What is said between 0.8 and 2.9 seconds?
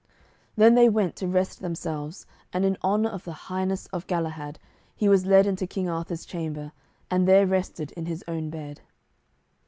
went to rest themselves, and in